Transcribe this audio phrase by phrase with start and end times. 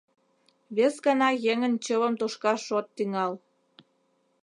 [0.75, 3.33] Вес гана еҥын чывым тошкаш от тӱҥал.